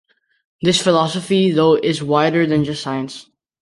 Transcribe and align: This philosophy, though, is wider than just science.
This 0.63 0.81
philosophy, 0.81 1.51
though, 1.51 1.75
is 1.75 2.01
wider 2.01 2.47
than 2.47 2.63
just 2.63 2.81
science. 2.81 3.27